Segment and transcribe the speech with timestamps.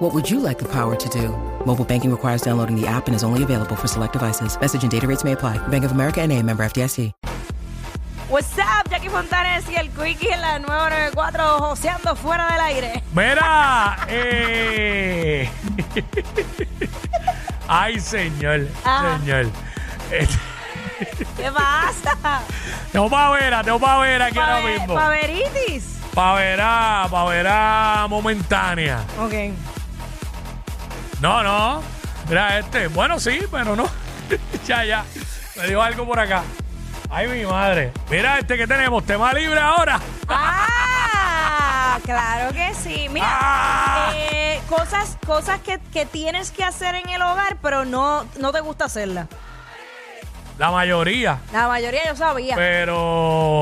[0.00, 1.28] What would you like the power to do?
[1.66, 4.58] Mobile banking requires downloading the app and is only available for select devices.
[4.60, 5.58] Message and data rates may apply.
[5.68, 7.12] Bank of America and a member FDIC.
[8.30, 13.02] What's up, Jackie Fontanes y el Quickie en la 994, joseando fuera del aire.
[13.12, 15.50] Mira, eh.
[17.68, 19.18] Ay, señor, Ajá.
[19.18, 19.46] señor.
[20.12, 20.26] Eh,
[21.36, 22.40] ¿Qué pasa?
[22.92, 24.94] Tengo pavera, tengo pavera aquí ahora Pave- mismo.
[24.94, 25.96] Paveritis.
[26.14, 29.02] Pavera, pavera momentánea.
[29.18, 29.34] Ok.
[31.20, 31.82] No, no.
[32.28, 32.88] Mira este.
[32.88, 33.88] Bueno, sí, pero no.
[34.66, 35.04] ya, ya.
[35.56, 36.42] Me dio algo por acá.
[37.10, 37.92] Ay, mi madre.
[38.10, 39.04] Mira este que tenemos.
[39.04, 40.00] Tema libre ahora.
[40.28, 43.08] Ah, claro que sí.
[43.10, 44.12] Mira, Ah.
[44.16, 48.60] eh, cosas, cosas que, que tienes que hacer en el hogar, pero no, no te
[48.60, 49.26] gusta hacerlas.
[50.58, 51.38] La mayoría.
[51.52, 52.54] La mayoría yo sabía.
[52.54, 53.59] Pero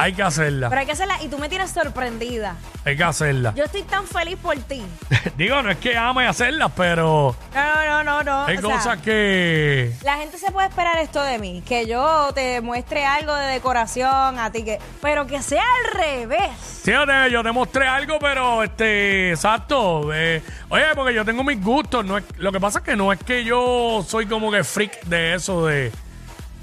[0.00, 0.68] hay que hacerla.
[0.68, 2.56] Pero hay que hacerlas y tú me tienes sorprendida.
[2.84, 3.52] Hay que hacerla.
[3.54, 4.82] Yo estoy tan feliz por ti.
[5.36, 8.44] Digo, no es que ame hacerlas, pero No, no, no, no.
[8.46, 9.92] hay o sea, cosas que.
[10.02, 14.38] La gente se puede esperar esto de mí, que yo te muestre algo de decoración
[14.38, 16.50] a ti, que, pero que sea al revés.
[16.82, 20.12] Sí, yo te, yo te mostré algo, pero este, exacto.
[20.14, 22.04] eh, oye, porque yo tengo mis gustos.
[22.04, 25.04] No es, lo que pasa es que no es que yo soy como que freak
[25.04, 25.92] de eso, de,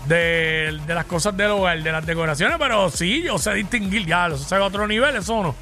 [0.08, 4.28] de, de las cosas del hogar, de las decoraciones, pero sí, yo sé distinguir ya,
[4.28, 5.56] eso es otro nivel, eso no.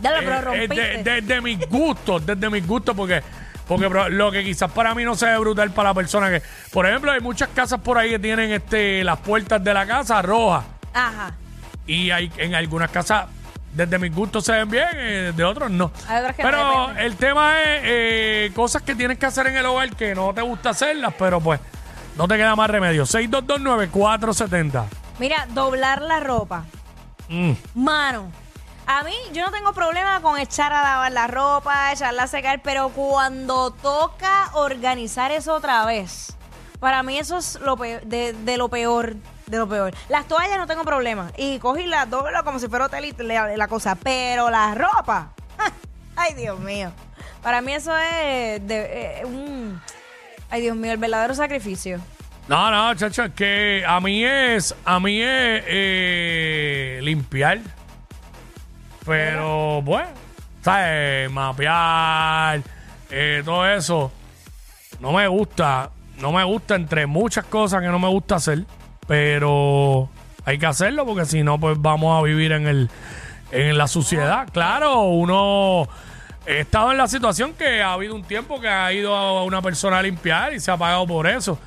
[0.00, 0.68] Ya lo pero Eh, eh,
[1.02, 3.22] de- Desde mis gustos, desde mis gustos, porque,
[3.66, 6.42] porque lo que quizás para mí no se ve brutal para la persona que.
[6.70, 10.20] Por ejemplo, hay muchas casas por ahí que tienen este las puertas de la casa
[10.22, 10.64] rojas.
[10.92, 11.32] Ajá.
[11.86, 13.26] Y hay en algunas casas,
[13.72, 15.90] desde mis gustos se ven bien, eh, de otros no.
[16.08, 19.56] Hay otras que no pero el tema es eh, cosas que tienes que hacer en
[19.56, 21.58] el hogar que no te gusta hacerlas, pero pues
[22.16, 23.04] no te queda más remedio.
[23.04, 24.84] 6229470.
[25.18, 26.64] Mira, doblar la ropa.
[27.28, 27.52] Mm.
[27.74, 28.30] Mano,
[28.86, 32.60] a mí yo no tengo problema con echar a lavar la ropa, echarla a secar,
[32.62, 36.36] pero cuando toca organizar eso otra vez,
[36.78, 39.16] para mí eso es lo peor, de, de lo peor,
[39.46, 39.92] de lo peor.
[40.08, 43.56] Las toallas no tengo problema y cogí las doblo como si fuera hotel y la,
[43.56, 45.32] la cosa, pero la ropa,
[46.16, 46.92] ay Dios mío,
[47.42, 49.80] para mí eso es de, eh, un,
[50.50, 52.00] ay Dios mío, el verdadero sacrificio.
[52.48, 57.58] No, no, chacho, es que a mí es, a mí es eh, limpiar.
[59.04, 60.08] Pero, bueno,
[60.62, 61.30] ¿sabes?
[61.30, 62.62] Mapear,
[63.10, 64.12] eh, todo eso.
[65.00, 65.90] No me gusta,
[66.20, 68.64] no me gusta entre muchas cosas que no me gusta hacer.
[69.08, 70.08] Pero
[70.44, 72.90] hay que hacerlo porque si no, pues vamos a vivir en el,
[73.50, 74.48] en la suciedad.
[74.52, 75.88] Claro, uno
[76.46, 79.60] he estado en la situación que ha habido un tiempo que ha ido a una
[79.62, 81.58] persona a limpiar y se ha pagado por eso.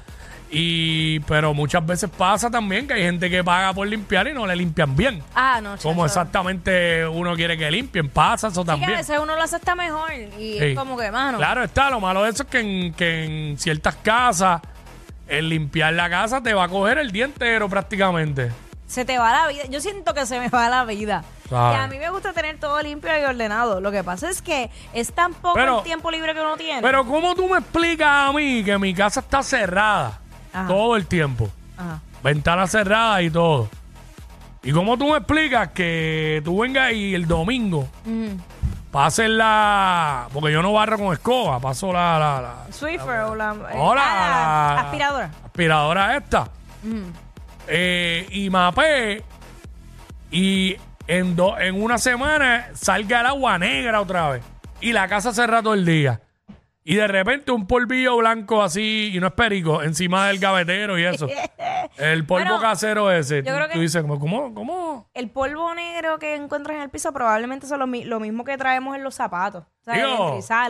[0.51, 4.47] Y, pero muchas veces pasa también que hay gente que paga por limpiar y no
[4.47, 5.21] le limpian bien.
[5.35, 6.05] Ah, no, Como chacho.
[6.07, 8.97] exactamente uno quiere que limpien, pasa eso Sí, que a también.
[8.97, 10.57] veces uno lo hace hasta mejor y Sí.
[10.59, 11.37] es como que, mano.
[11.37, 14.61] Claro está, lo malo de eso es que en, que en ciertas casas,
[15.27, 18.51] el limpiar la casa te va a coger el día entero prácticamente.
[18.87, 19.65] Se te va la vida.
[19.69, 21.23] Yo siento que se me va la vida.
[21.49, 21.77] Claro.
[21.77, 23.81] Y a mí me gusta tener todo limpio y ordenado.
[23.81, 26.81] Lo que pasa es que es tan poco Pero- el tiempo libre que uno tiene.
[26.81, 30.19] Pero ¿cómo tú me explicas a mí que mi casa está cerrada
[30.53, 30.67] Ajá.
[30.67, 31.49] todo el tiempo?
[31.77, 31.99] Ajá.
[32.23, 33.67] Ventana cerrada y todo.
[34.61, 38.37] ¿Y cómo tú me explicas que tú vengas y el domingo Ujú.
[38.91, 40.27] pases la...
[40.33, 42.19] Porque yo no barro con escoba, paso la...
[42.19, 45.31] la, la- Swiffer o la, eh, Hola, ah, la- aspiradora.
[45.45, 46.49] aspiradora esta.
[47.67, 49.23] Eh, y mapé
[50.31, 50.75] y
[51.09, 54.43] en, do- en una semana salga el agua negra otra vez
[54.79, 56.21] y la casa cerra todo el día.
[56.83, 61.05] Y de repente un polvillo blanco así, y no es perico, encima del gavetero y
[61.05, 61.27] eso.
[61.97, 63.43] El polvo Bueno, casero ese.
[63.43, 64.53] Tú, tú dices, como, ¿cómo?
[64.53, 65.09] ¿Cómo?
[65.13, 68.95] El polvo negro que encuentras en el piso probablemente son lo, lo mismo que traemos
[68.95, 69.65] en los zapatos.
[69.81, 70.69] O sea.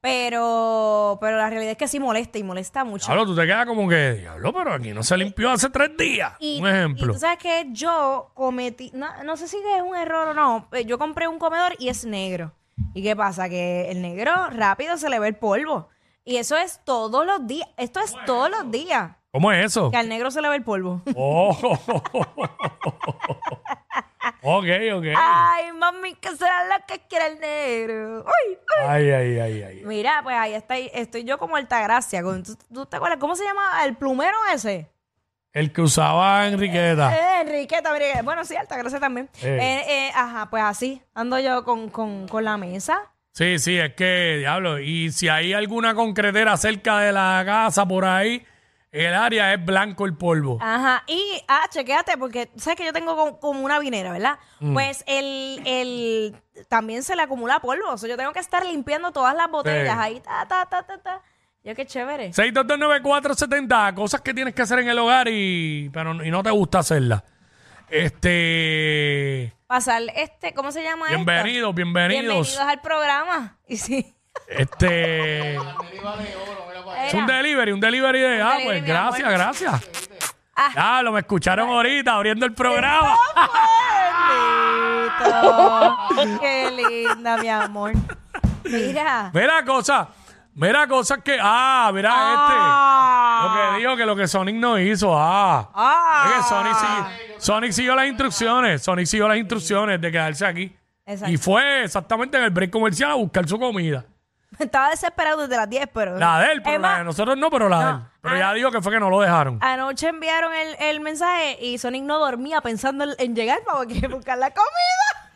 [0.00, 3.06] Pero, pero la realidad es que sí molesta y molesta mucho.
[3.06, 6.32] Diablo, tú te quedas como que, diablo, pero aquí no se limpió hace tres días.
[6.40, 7.10] Y, un ejemplo.
[7.10, 10.68] y tú sabes que yo cometí, no, no sé si es un error o no,
[10.72, 12.54] eh, yo compré un comedor y es negro.
[12.94, 13.48] ¿Y qué pasa?
[13.48, 15.88] Que el negro rápido se le ve el polvo.
[16.24, 17.68] Y eso es todos los días.
[17.76, 19.12] Esto es todos los días.
[19.32, 19.90] ¿Cómo es eso?
[19.90, 21.02] Que al negro se le ve el polvo.
[21.16, 21.50] Oh.
[24.42, 25.04] ok, ok.
[25.16, 28.24] Ay, mami, que será la que quiera el negro.
[28.26, 28.58] Ay,
[28.88, 29.12] Ay, ay.
[29.12, 29.82] ay, ay, ay.
[29.84, 32.22] Mira, pues ahí está, estoy yo como Altagracia.
[32.22, 33.18] Con, ¿tú, tú te acuerdas?
[33.18, 34.90] ¿Cómo se llama el plumero ese?
[35.52, 37.12] El que usaba Enriqueta.
[37.12, 39.28] Eh, Enriqueta, mire, bueno, sí, Altagracia también.
[39.42, 39.58] Eh.
[39.60, 43.00] Eh, eh, ajá, pues así, ando yo con, con, con la mesa.
[43.32, 48.04] Sí, sí, es que, diablo, y si hay alguna concretera cerca de la casa por
[48.04, 48.44] ahí,
[48.92, 50.58] el área es blanco el polvo.
[50.60, 54.38] Ajá, y, ah, chequéate, porque sabes que yo tengo como, como una vinera, ¿verdad?
[54.72, 56.36] Pues el, el,
[56.68, 59.96] también se le acumula polvo, o sea, yo tengo que estar limpiando todas las botellas
[59.98, 61.22] ahí, ta, ta, ta, ta, ta.
[61.62, 62.30] Yo qué chévere.
[62.30, 66.78] 6229470, cosas que tienes que hacer en el hogar y, pero, y no te gusta
[66.78, 67.22] hacerlas.
[67.88, 69.52] Este.
[69.66, 71.08] Pasar este, ¿cómo se llama?
[71.08, 72.22] Bienvenidos, bienvenidos.
[72.22, 73.56] Bienvenidos al programa.
[73.68, 74.14] Y sí.
[74.48, 75.54] Este.
[75.54, 78.42] Es un delivery, un delivery de.
[78.42, 79.38] Ah, delivery, pues mi gracias, amor.
[79.38, 79.90] gracias.
[80.56, 80.70] Ah.
[80.74, 83.16] Ya, lo me escucharon ahorita abriendo el programa.
[85.20, 86.38] Bendito.
[86.40, 87.92] Qué linda, mi amor.
[88.64, 89.30] Mira.
[89.34, 90.08] Mira cosas,
[90.54, 91.38] mira cosas que.
[91.40, 93.42] Ah, mira Ah.
[93.42, 93.48] este.
[93.48, 95.10] Lo que dijo que lo que Sonic no hizo.
[95.16, 95.70] Ah.
[95.74, 96.24] Ah.
[96.26, 97.06] Es que Sonic, sigui-
[97.38, 98.82] Sonic siguió las instrucciones.
[98.82, 100.76] Sonic siguió las instrucciones de quedarse aquí.
[101.06, 101.32] Exacto.
[101.32, 104.04] Y fue exactamente en el break comercial a buscar su comida.
[104.58, 106.18] Estaba desesperado desde las 10, pero.
[106.18, 107.90] La de él, pero Es la más, de nosotros no, pero la de no.
[107.98, 108.02] él.
[108.20, 109.58] Pero ya dijo que fue que no lo dejaron.
[109.62, 114.06] Anoche enviaron el, el mensaje y Sonic no dormía pensando en, en llegar para que-
[114.08, 115.29] buscar la comida.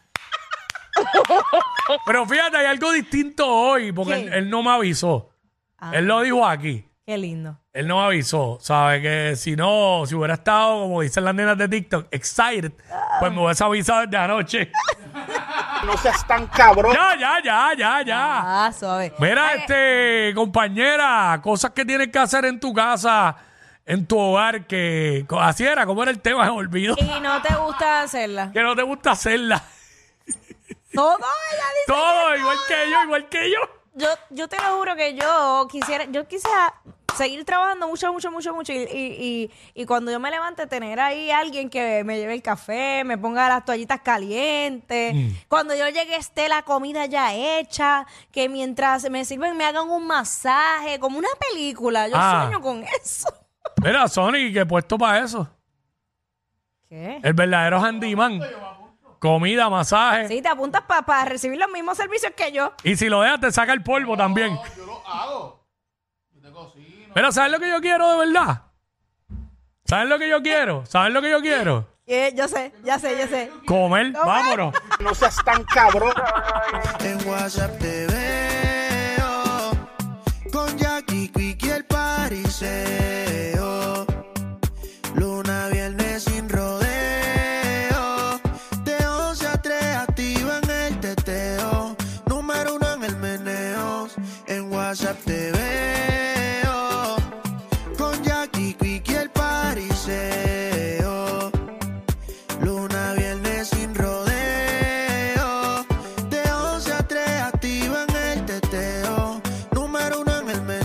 [2.07, 5.31] Pero fíjate, hay algo distinto hoy, porque él, él no me avisó.
[5.79, 5.91] Ah.
[5.95, 6.87] Él lo dijo aquí.
[7.07, 7.59] Qué lindo.
[7.75, 8.57] Él no me avisó.
[8.61, 12.73] Sabe que si no, si hubiera estado, como dicen las nenas de TikTok, excited,
[13.21, 14.73] pues me hubiese avisado desde anoche.
[15.85, 16.95] No seas tan cabrón.
[16.95, 18.67] ya, ya, ya, ya, ya.
[18.67, 19.13] Ah, suave.
[19.19, 23.37] Mira, Ay, este, compañera, cosas que tienes que hacer en tu casa,
[23.85, 26.97] en tu hogar, que así era, como era el tema, me olvido.
[26.99, 28.51] Y no te gusta hacerla.
[28.51, 29.63] Que no te gusta hacerla.
[30.95, 31.87] Todo, ella dice.
[31.87, 33.59] Todo, igual que yo, igual que yo.
[33.97, 36.75] Yo, yo te lo juro que yo quisiera, yo quisiera
[37.17, 38.73] seguir trabajando mucho, mucho, mucho, mucho.
[38.73, 42.43] Y, y, y, y cuando yo me levante, tener ahí alguien que me lleve el
[42.43, 45.15] café, me ponga las toallitas calientes.
[45.15, 45.29] Mm.
[45.47, 50.05] Cuando yo llegue esté la comida ya hecha, que mientras me sirven me hagan un
[50.09, 52.09] masaje, como una película.
[52.09, 52.43] Yo Ah.
[52.47, 53.29] sueño con eso.
[53.83, 55.49] Mira, Sonic, que he puesto para eso.
[56.89, 57.21] ¿Qué?
[57.23, 58.41] El verdadero handyman.
[59.25, 60.29] Comida, masaje.
[60.29, 62.75] Sí, te apuntas para recibir los mismos servicios que yo.
[62.83, 64.59] Y si lo dejas, te saca el polvo también.
[64.77, 65.67] Yo lo hago.
[66.31, 67.15] Yo te cocino.
[67.17, 68.65] Mira, ¿sabes lo que yo quiero de verdad?
[69.87, 70.85] ¿Sabes lo que yo quiero?
[70.85, 71.89] ¿Sabes lo que yo quiero?
[72.07, 73.51] Eh, yo sé, ya sé, ya sé.
[73.67, 74.75] Comer, vámonos.
[75.01, 76.13] No seas tan cabrón.
[77.01, 79.71] En WhatsApp te veo
[80.53, 82.94] con Jackie Quick y el pariseo.